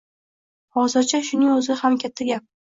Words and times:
Hozircha 0.77 1.19
shuning 1.27 1.53
oʻzi 1.57 1.77
ham 1.83 1.99
katta 2.05 2.29
gap. 2.33 2.47